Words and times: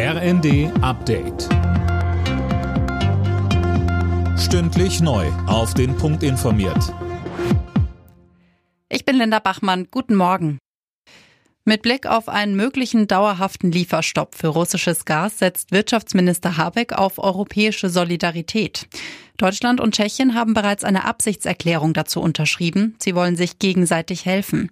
RND 0.00 0.70
Update. 0.80 1.48
Stündlich 4.38 5.00
neu. 5.00 5.26
Auf 5.48 5.74
den 5.74 5.96
Punkt 5.96 6.22
informiert. 6.22 6.94
Ich 8.88 9.04
bin 9.04 9.16
Linda 9.16 9.40
Bachmann. 9.40 9.88
Guten 9.90 10.14
Morgen. 10.14 10.58
Mit 11.64 11.82
Blick 11.82 12.06
auf 12.06 12.28
einen 12.28 12.54
möglichen 12.54 13.08
dauerhaften 13.08 13.72
Lieferstopp 13.72 14.36
für 14.36 14.46
russisches 14.46 15.04
Gas 15.04 15.40
setzt 15.40 15.72
Wirtschaftsminister 15.72 16.56
Habeck 16.56 16.92
auf 16.92 17.18
europäische 17.18 17.90
Solidarität. 17.90 18.86
Deutschland 19.38 19.80
und 19.80 19.94
Tschechien 19.94 20.34
haben 20.34 20.52
bereits 20.52 20.82
eine 20.82 21.04
Absichtserklärung 21.04 21.94
dazu 21.94 22.20
unterschrieben. 22.20 22.96
Sie 22.98 23.14
wollen 23.14 23.36
sich 23.36 23.60
gegenseitig 23.60 24.26
helfen. 24.26 24.68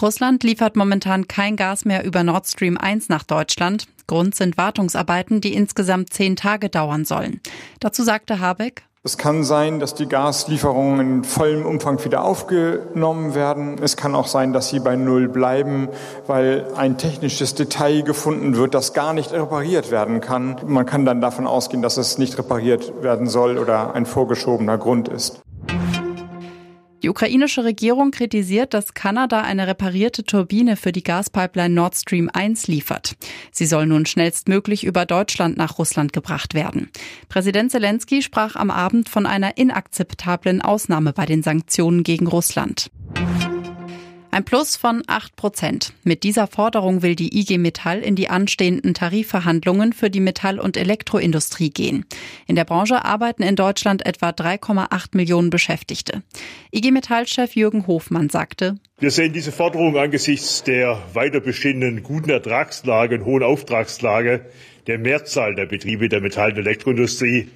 Russland 0.00 0.42
liefert 0.42 0.74
momentan 0.74 1.28
kein 1.28 1.54
Gas 1.54 1.84
mehr 1.84 2.02
über 2.02 2.24
Nord 2.24 2.46
Stream 2.46 2.78
1 2.78 3.10
nach 3.10 3.22
Deutschland. 3.24 3.86
Grund 4.06 4.34
sind 4.34 4.56
Wartungsarbeiten, 4.56 5.40
die 5.40 5.52
insgesamt 5.52 6.12
zehn 6.12 6.34
Tage 6.34 6.70
dauern 6.70 7.04
sollen. 7.04 7.40
Dazu 7.78 8.02
sagte 8.04 8.40
Habeck, 8.40 8.84
es 9.06 9.16
kann 9.16 9.44
sein, 9.44 9.78
dass 9.78 9.94
die 9.94 10.08
Gaslieferungen 10.08 10.98
in 10.98 11.24
vollem 11.24 11.64
Umfang 11.64 12.04
wieder 12.04 12.24
aufgenommen 12.24 13.36
werden. 13.36 13.76
Es 13.80 13.96
kann 13.96 14.16
auch 14.16 14.26
sein, 14.26 14.52
dass 14.52 14.68
sie 14.68 14.80
bei 14.80 14.96
Null 14.96 15.28
bleiben, 15.28 15.88
weil 16.26 16.66
ein 16.76 16.98
technisches 16.98 17.54
Detail 17.54 18.02
gefunden 18.02 18.56
wird, 18.56 18.74
das 18.74 18.94
gar 18.94 19.12
nicht 19.12 19.32
repariert 19.32 19.92
werden 19.92 20.20
kann. 20.20 20.56
Man 20.66 20.86
kann 20.86 21.04
dann 21.04 21.20
davon 21.20 21.46
ausgehen, 21.46 21.82
dass 21.82 21.98
es 21.98 22.18
nicht 22.18 22.36
repariert 22.36 23.00
werden 23.00 23.28
soll 23.28 23.58
oder 23.58 23.94
ein 23.94 24.06
vorgeschobener 24.06 24.76
Grund 24.76 25.06
ist. 25.06 25.40
Die 27.06 27.10
ukrainische 27.10 27.62
Regierung 27.62 28.10
kritisiert, 28.10 28.74
dass 28.74 28.92
Kanada 28.92 29.42
eine 29.42 29.68
reparierte 29.68 30.24
Turbine 30.24 30.74
für 30.74 30.90
die 30.90 31.04
Gaspipeline 31.04 31.72
Nord 31.72 31.94
Stream 31.94 32.28
1 32.32 32.66
liefert. 32.66 33.14
Sie 33.52 33.64
soll 33.64 33.86
nun 33.86 34.06
schnellstmöglich 34.06 34.82
über 34.82 35.06
Deutschland 35.06 35.56
nach 35.56 35.78
Russland 35.78 36.12
gebracht 36.12 36.54
werden. 36.54 36.90
Präsident 37.28 37.70
Zelensky 37.70 38.22
sprach 38.22 38.56
am 38.56 38.72
Abend 38.72 39.08
von 39.08 39.24
einer 39.24 39.56
inakzeptablen 39.56 40.60
Ausnahme 40.60 41.12
bei 41.12 41.26
den 41.26 41.44
Sanktionen 41.44 42.02
gegen 42.02 42.26
Russland. 42.26 42.90
Ein 44.30 44.44
Plus 44.44 44.76
von 44.76 45.02
8 45.06 45.36
Prozent. 45.36 45.92
Mit 46.04 46.22
dieser 46.22 46.46
Forderung 46.46 47.02
will 47.02 47.16
die 47.16 47.38
IG 47.38 47.58
Metall 47.58 48.00
in 48.00 48.16
die 48.16 48.28
anstehenden 48.28 48.92
Tarifverhandlungen 48.92 49.92
für 49.92 50.10
die 50.10 50.20
Metall- 50.20 50.58
und 50.58 50.76
Elektroindustrie 50.76 51.70
gehen. 51.70 52.04
In 52.46 52.56
der 52.56 52.64
Branche 52.64 53.04
arbeiten 53.04 53.42
in 53.42 53.56
Deutschland 53.56 54.04
etwa 54.04 54.30
3,8 54.30 55.16
Millionen 55.16 55.50
Beschäftigte. 55.50 56.22
IG 56.72 56.90
Metall-Chef 56.90 57.54
Jürgen 57.54 57.86
Hofmann 57.86 58.28
sagte, 58.28 58.76
wir 58.98 59.10
sehen 59.10 59.32
diese 59.32 59.52
Forderung 59.52 59.96
angesichts 59.96 60.62
der 60.62 60.98
weiter 61.12 61.40
bestehenden 61.40 62.02
guten 62.02 62.30
Ertragslage 62.30 63.16
und 63.16 63.24
hohen 63.24 63.42
Auftragslage 63.42 64.46
der 64.86 64.98
Mehrzahl 64.98 65.54
der 65.54 65.66
Betriebe 65.66 66.08
der 66.08 66.20
Metall- 66.20 66.52
und 66.52 66.58
Elektroindustrie 66.58 67.48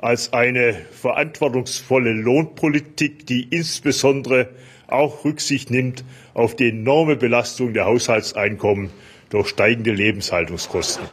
als 0.00 0.32
eine 0.34 0.74
verantwortungsvolle 0.74 2.12
Lohnpolitik, 2.12 3.26
die 3.26 3.44
insbesondere 3.44 4.50
auch 4.94 5.24
Rücksicht 5.24 5.70
nimmt 5.70 6.04
auf 6.32 6.56
die 6.56 6.68
enorme 6.68 7.16
Belastung 7.16 7.74
der 7.74 7.84
Haushaltseinkommen 7.86 8.90
durch 9.30 9.48
steigende 9.48 9.92
Lebenshaltungskosten. 9.92 11.04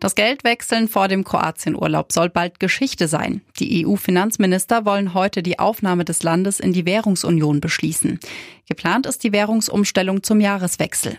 Das 0.00 0.14
Geldwechseln 0.14 0.88
vor 0.88 1.08
dem 1.08 1.24
Kroatienurlaub 1.24 2.12
soll 2.12 2.28
bald 2.28 2.60
Geschichte 2.60 3.08
sein. 3.08 3.40
Die 3.58 3.86
EU-Finanzminister 3.86 4.84
wollen 4.84 5.14
heute 5.14 5.42
die 5.42 5.58
Aufnahme 5.58 6.04
des 6.04 6.22
Landes 6.22 6.60
in 6.60 6.72
die 6.72 6.86
Währungsunion 6.86 7.60
beschließen. 7.60 8.20
Geplant 8.68 9.06
ist 9.06 9.24
die 9.24 9.32
Währungsumstellung 9.32 10.22
zum 10.22 10.40
Jahreswechsel. 10.40 11.18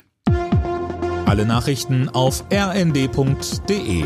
Alle 1.26 1.46
Nachrichten 1.46 2.08
auf 2.08 2.46
rnd.de 2.52 4.06